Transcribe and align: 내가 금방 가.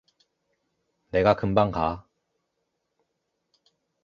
내가 1.11 1.35
금방 1.35 1.69
가. 1.69 2.09